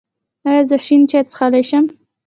[0.47, 1.85] ایا زه شین چای څښلی شم؟